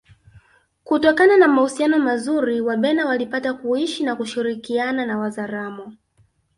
[0.83, 5.93] Kutokana na mahusiano mazuri Wabena walipata kuishi na kushirikiana na Wazaramo